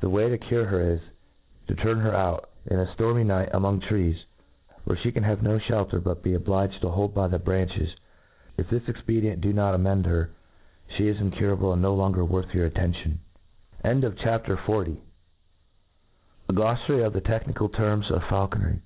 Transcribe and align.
The 0.00 0.08
way 0.10 0.28
to 0.28 0.36
cure 0.36 0.64
her 0.64 0.80
is, 0.80 1.00
to 1.68 1.76
turn 1.76 1.98
her 2.00 2.12
out, 2.12 2.50
in 2.66 2.76
a 2.80 2.86
ftormy 2.98 3.24
night, 3.24 3.50
among 3.52 3.78
trees, 3.78 4.16
where 4.84 4.96
flie 5.00 5.12
can 5.12 5.22
have 5.22 5.44
no 5.44 5.60
flielter, 5.60 6.02
but 6.02 6.24
be 6.24 6.34
obliged 6.34 6.80
to 6.80 6.88
hold 6.88 7.14
by 7.14 7.28
the 7.28 7.38
branches. 7.38 7.94
If 8.56 8.68
this 8.68 8.82
expedient 8.88 9.40
do 9.42 9.52
not 9.52 9.76
amend 9.76 10.06
her, 10.06 10.32
fhe 10.98 11.04
is 11.06 11.20
incurable, 11.20 11.72
and 11.72 11.80
no 11.82 11.94
longer 11.94 12.24
worth 12.24 12.52
your 12.52 12.66
attention. 12.66 13.20
K 13.80 13.82
k 13.84 13.88
A 13.90 13.94
G 13.94 14.06
L 14.06 14.12
O 14.28 14.38
S^ 14.38 14.96
A 16.48 16.52
Glossary 16.52 17.04
of 17.04 17.12
the 17.12 17.20
Technical 17.20 17.68
Terms 17.68 18.10
of 18.10 18.22
Faulconry. 18.22 18.80